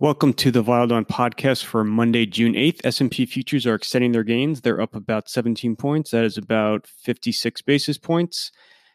[0.00, 2.82] Welcome to the Wild On podcast for Monday, June 8th.
[2.84, 4.60] S&P futures are extending their gains.
[4.60, 6.12] They're up about 17 points.
[6.12, 8.52] That is about 56 basis points.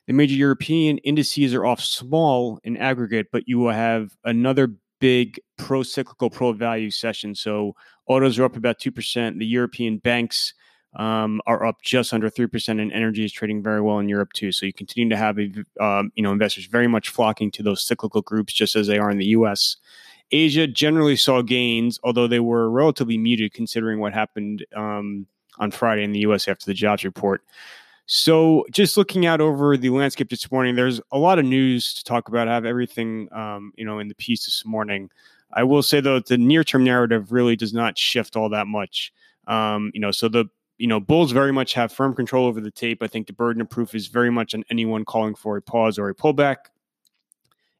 [0.07, 5.41] The major European indices are off small in aggregate, but you will have another big
[5.57, 7.35] pro cyclical, pro value session.
[7.35, 7.75] So
[8.07, 9.39] autos are up about 2%.
[9.39, 10.53] The European banks
[10.95, 14.53] um, are up just under 3%, and energy is trading very well in Europe too.
[14.53, 15.37] So you continue to have,
[15.81, 19.11] um, you know, investors very much flocking to those cyclical groups just as they are
[19.11, 19.75] in the U.S.
[20.31, 25.27] Asia generally saw gains, although they were relatively muted considering what happened um,
[25.59, 26.47] on Friday in the U.S.
[26.47, 27.43] after the jobs report.
[28.05, 32.03] So, just looking out over the landscape this morning, there's a lot of news to
[32.03, 32.47] talk about.
[32.47, 35.09] I have everything, um, you know, in the piece this morning.
[35.53, 39.13] I will say though, the near-term narrative really does not shift all that much.
[39.47, 40.45] Um, you know, so the
[40.77, 43.01] you know Bulls very much have firm control over the tape.
[43.01, 45.97] I think the burden of proof is very much on anyone calling for a pause
[45.97, 46.55] or a pullback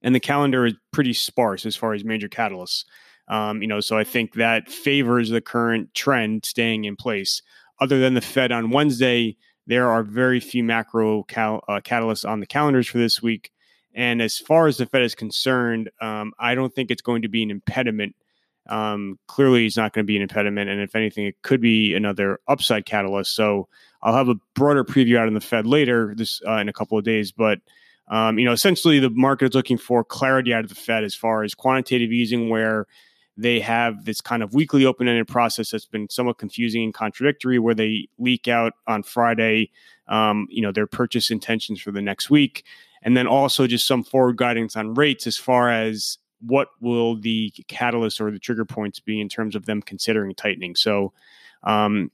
[0.04, 2.86] and the calendar is pretty sparse as far as major catalysts.
[3.30, 7.42] Um, you know, so I think that favors the current trend staying in place.
[7.80, 12.42] Other than the Fed on Wednesday, there are very few macro cal- uh, catalysts on
[12.42, 13.52] the calendars for this week.
[13.96, 17.30] And as far as the Fed is concerned, um, I don't think it's going to
[17.30, 18.16] be an impediment.
[18.68, 20.70] Um, clearly, it's not going to be an impediment.
[20.70, 23.36] And if anything, it could be another upside catalyst.
[23.36, 23.68] So
[24.02, 26.98] I'll have a broader preview out on the Fed later this uh, in a couple
[26.98, 27.32] of days.
[27.32, 27.60] But
[28.10, 31.16] um, you know, essentially the market is looking for clarity out of the Fed as
[31.16, 32.86] far as quantitative easing, where
[33.36, 37.74] they have this kind of weekly open-ended process that's been somewhat confusing and contradictory, where
[37.74, 39.72] they leak out on Friday,
[40.08, 42.64] um, you know, their purchase intentions for the next week,
[43.02, 47.52] and then also just some forward guidance on rates as far as what will the
[47.68, 50.76] catalyst or the trigger points be in terms of them considering tightening.
[50.76, 51.14] So,
[51.64, 52.12] um,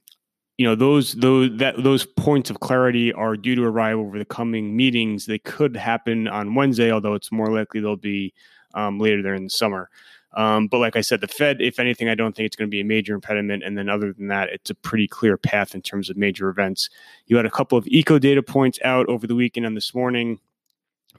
[0.59, 4.25] you know those those that those points of clarity are due to arrive over the
[4.25, 5.25] coming meetings.
[5.25, 8.33] They could happen on Wednesday, although it's more likely they'll be
[8.73, 9.89] um, later there in the summer.
[10.33, 12.71] Um, but like I said, the Fed, if anything, I don't think it's going to
[12.71, 13.63] be a major impediment.
[13.63, 16.89] And then other than that, it's a pretty clear path in terms of major events.
[17.27, 20.41] You had a couple of eco data points out over the weekend and this morning.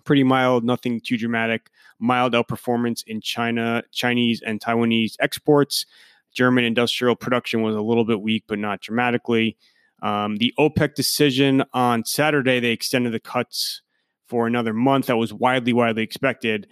[0.04, 1.70] Pretty mild, nothing too dramatic.
[1.98, 5.86] Mild outperformance in China, Chinese and Taiwanese exports.
[6.32, 9.56] German industrial production was a little bit weak, but not dramatically.
[10.02, 13.82] Um, the OPEC decision on Saturday, they extended the cuts
[14.28, 15.06] for another month.
[15.06, 16.66] That was widely, widely expected.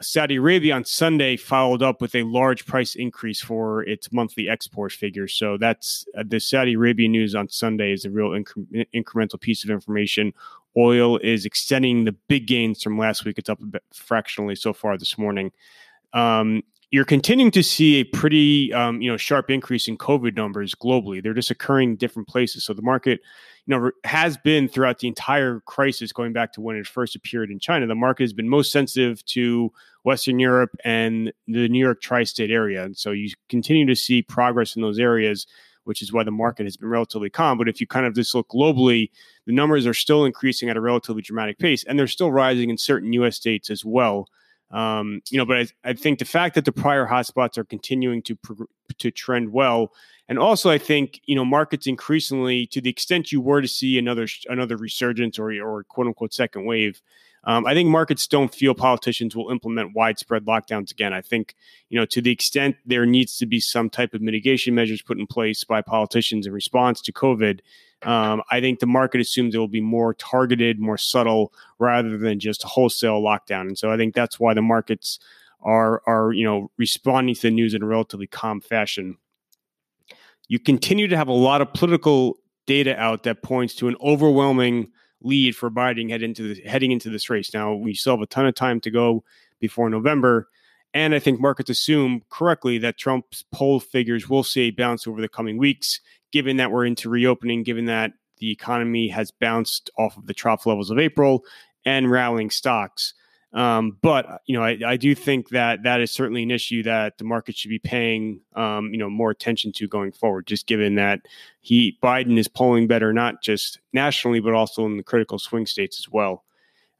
[0.00, 4.92] Saudi Arabia on Sunday followed up with a large price increase for its monthly export
[4.92, 5.34] figures.
[5.34, 9.62] So that's uh, the Saudi Arabia news on Sunday is a real incre- incremental piece
[9.62, 10.32] of information.
[10.76, 13.38] Oil is extending the big gains from last week.
[13.38, 15.52] It's up a bit fractionally so far this morning.
[16.12, 20.74] Um, you're continuing to see a pretty um, you know sharp increase in COVID numbers
[20.74, 21.22] globally.
[21.22, 22.64] They're just occurring in different places.
[22.64, 23.20] So the market,
[23.66, 27.50] you know, has been throughout the entire crisis, going back to when it first appeared
[27.50, 27.86] in China.
[27.86, 29.72] The market has been most sensitive to
[30.04, 34.76] Western Europe and the New York tri-state area, and so you continue to see progress
[34.76, 35.46] in those areas.
[35.86, 37.58] Which is why the market has been relatively calm.
[37.58, 39.10] But if you kind of just look globally,
[39.44, 42.78] the numbers are still increasing at a relatively dramatic pace, and they're still rising in
[42.78, 43.36] certain U.S.
[43.36, 44.30] states as well.
[44.74, 48.22] Um, you know, but I, I, think the fact that the prior hotspots are continuing
[48.22, 48.36] to
[48.98, 49.92] to trend well,
[50.28, 53.98] and also I think you know markets increasingly, to the extent you were to see
[53.98, 57.00] another another resurgence or or quote unquote second wave,
[57.46, 61.12] um, I think markets don't feel politicians will implement widespread lockdowns again.
[61.12, 61.54] I think
[61.88, 65.18] you know to the extent there needs to be some type of mitigation measures put
[65.18, 67.60] in place by politicians in response to COVID.
[68.02, 72.38] Um, I think the market assumes it will be more targeted, more subtle, rather than
[72.38, 73.62] just wholesale lockdown.
[73.62, 75.18] And so I think that's why the markets
[75.62, 79.18] are are you know responding to the news in a relatively calm fashion.
[80.48, 84.90] You continue to have a lot of political data out that points to an overwhelming
[85.24, 87.52] lead for Biden head into heading into this race.
[87.52, 89.24] Now we still have a ton of time to go
[89.58, 90.48] before November.
[90.92, 95.20] And I think markets assume correctly that Trump's poll figures will see a bounce over
[95.20, 100.16] the coming weeks given that we're into reopening, given that the economy has bounced off
[100.16, 101.44] of the trough levels of April
[101.84, 103.14] and rallying stocks.
[103.54, 107.18] Um, but you know, I, I, do think that that is certainly an issue that
[107.18, 110.48] the market should be paying, um, you know, more attention to going forward.
[110.48, 111.20] Just given that
[111.60, 116.00] he Biden is polling better, not just nationally, but also in the critical swing states
[116.00, 116.42] as well.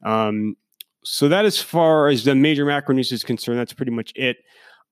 [0.03, 0.55] Um,
[1.03, 4.37] so that, as far as the major macro news is concerned, that's pretty much it.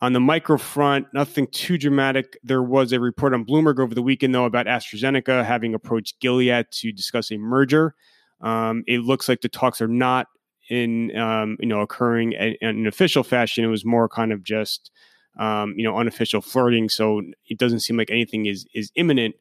[0.02, 2.38] On the micro front, nothing too dramatic.
[2.44, 6.70] There was a report on Bloomberg over the weekend, though, about AstraZeneca having approached Gilead
[6.72, 7.96] to discuss a merger.
[8.42, 10.28] Um, it looks like the talks are not
[10.70, 13.64] in um, you know occurring in, an official fashion.
[13.64, 14.92] It was more kind of just
[15.40, 16.90] um, you know unofficial flirting.
[16.90, 19.36] So it doesn't seem like anything is is imminent.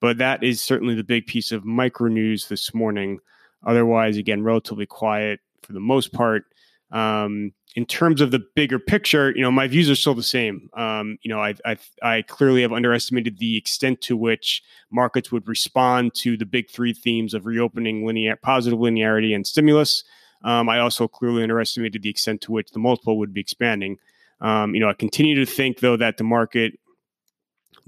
[0.00, 3.18] But that is certainly the big piece of micro news this morning.
[3.66, 6.44] Otherwise, again, relatively quiet for the most part.
[6.92, 10.70] Um, in terms of the bigger picture, you know, my views are still the same.
[10.74, 15.46] Um, you know, I, I, I clearly have underestimated the extent to which markets would
[15.46, 20.02] respond to the big three themes of reopening, linear, positive linearity, and stimulus.
[20.42, 23.98] Um, I also clearly underestimated the extent to which the multiple would be expanding.
[24.40, 26.78] Um, you know, I continue to think though that the market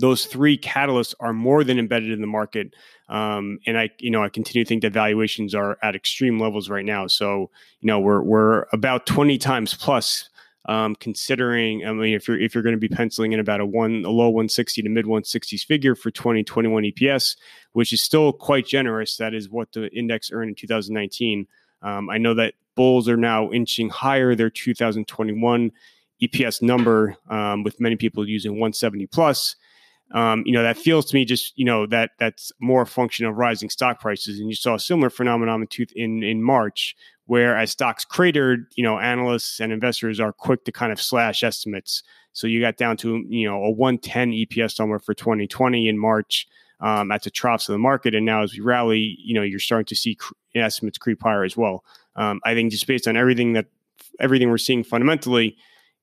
[0.01, 2.75] those three catalysts are more than embedded in the market.
[3.09, 6.71] Um, and I, you know, I continue to think that valuations are at extreme levels
[6.71, 7.07] right now.
[7.07, 7.51] So,
[7.81, 10.29] you know, we're we're about twenty times plus.
[10.67, 13.67] Um, considering, I mean, if you're if you're going to be penciling in about a
[13.67, 17.37] one a low 160 to mid 160s figure for 2021 EPS,
[17.73, 19.17] which is still quite generous.
[19.17, 21.47] That is what the index earned in 2019.
[21.83, 24.35] Um, I know that bulls are now inching higher.
[24.35, 25.73] Their 2021
[26.23, 29.57] EPS number, um, with many people using 170 plus.
[30.13, 33.27] Um, you know that feels to me just you know that that's more a function
[33.27, 34.41] of rising stock prices.
[34.41, 36.97] And you saw a similar phenomenon in in march
[37.27, 41.45] where as stocks cratered you know analysts and investors are quick to kind of slash
[41.45, 42.03] estimates.
[42.33, 46.49] So you got down to you know a 110 eps somewhere for 2020 in march
[46.81, 49.59] um, at the troughs of the market and now as we rally you know you're
[49.59, 50.17] starting to see
[50.55, 51.85] estimates creep higher as well
[52.17, 53.67] um, i think just based on everything that
[54.19, 55.57] everything we're seeing fundamentally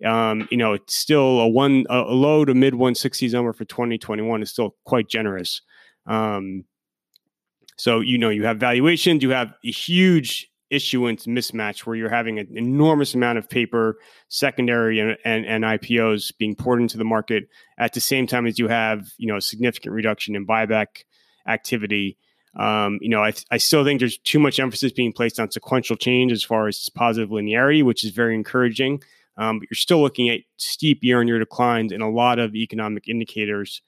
[0.05, 4.41] um, you know, it's still a one a low to mid 160s number for 2021
[4.43, 5.61] is still quite generous.
[6.05, 6.65] Um,
[7.77, 12.39] so you know, you have valuations, you have a huge issuance mismatch where you're having
[12.39, 13.97] an enormous amount of paper,
[14.27, 17.47] secondary and, and, and IPOs being poured into the market
[17.77, 21.03] at the same time as you have you know a significant reduction in buyback
[21.47, 22.17] activity.
[22.55, 25.95] Um, you know, I, I still think there's too much emphasis being placed on sequential
[25.95, 29.01] change as far as positive linearity, which is very encouraging.
[29.37, 33.83] Um, but you're still looking at steep year-on-year declines in a lot of economic indicators.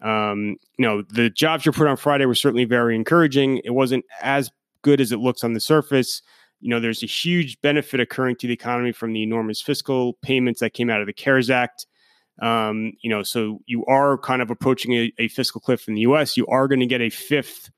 [0.00, 3.60] Um, you know, the jobs report on Friday was certainly very encouraging.
[3.64, 4.50] It wasn't as
[4.82, 6.22] good as it looks on the surface.
[6.60, 10.60] You know, there's a huge benefit occurring to the economy from the enormous fiscal payments
[10.60, 11.86] that came out of the CARES Act.
[12.40, 16.02] Um, you know, so you are kind of approaching a, a fiscal cliff in the
[16.02, 16.36] U.S.
[16.36, 17.70] You are going to get a fifth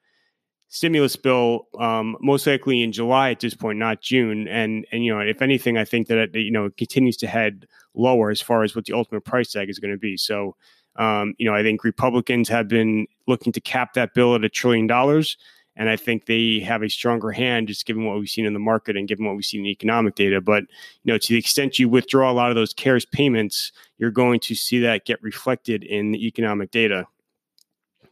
[0.69, 4.49] stimulus bill um, most likely in July at this point, not June.
[4.49, 7.27] And and you know, if anything, I think that it, you know it continues to
[7.27, 10.17] head lower as far as what the ultimate price tag is going to be.
[10.17, 10.56] So.
[10.97, 14.49] Um, you know, I think Republicans have been looking to cap that bill at a
[14.49, 15.37] trillion dollars.
[15.76, 18.61] And I think they have a stronger hand just given what we've seen in the
[18.61, 20.41] market and given what we've seen in economic data.
[20.41, 20.65] But,
[21.03, 24.38] you know, to the extent you withdraw a lot of those CARES payments, you're going
[24.41, 27.06] to see that get reflected in the economic data.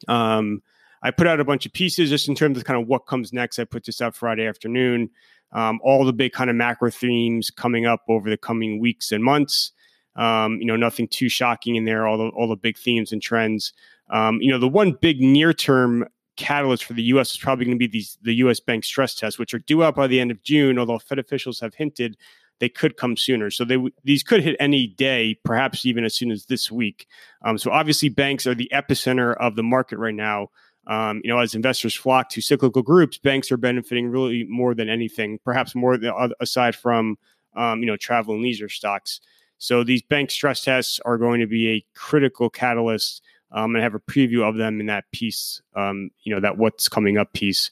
[0.08, 0.62] Um,
[1.02, 3.32] I put out a bunch of pieces just in terms of kind of what comes
[3.32, 3.58] next.
[3.58, 5.10] I put this out Friday afternoon.
[5.52, 9.22] Um, all the big kind of macro themes coming up over the coming weeks and
[9.22, 9.72] months.
[10.16, 12.06] Um, you know, nothing too shocking in there.
[12.06, 13.72] All the all the big themes and trends.
[14.10, 16.06] Um, you know, the one big near term
[16.42, 17.32] catalyst for the U.S.
[17.32, 18.60] is probably going to be these the U.S.
[18.60, 20.78] bank stress tests, which are due out by the end of June.
[20.78, 22.16] Although Fed officials have hinted
[22.62, 23.50] they could come sooner.
[23.50, 27.08] So they these could hit any day, perhaps even as soon as this week.
[27.44, 30.48] Um, so obviously, banks are the epicenter of the market right now.
[30.86, 34.88] Um, you know, as investors flock to cyclical groups, banks are benefiting really more than
[34.88, 37.16] anything, perhaps more than, aside from
[37.56, 39.20] um, you know travel and leisure stocks.
[39.58, 43.94] So these bank stress tests are going to be a critical catalyst, um, and have
[43.94, 45.62] a preview of them in that piece.
[45.76, 47.70] Um, you know that what's coming up piece.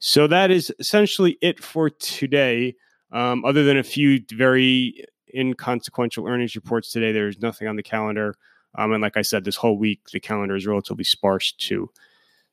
[0.00, 2.76] So that is essentially it for today.
[3.10, 5.04] Um, other than a few very
[5.34, 8.34] inconsequential earnings reports today, there's nothing on the calendar.
[8.76, 11.90] Um, and like I said, this whole week the calendar is relatively sparse too.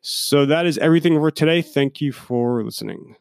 [0.01, 1.61] So that is everything for today.
[1.61, 3.15] Thank you for listening.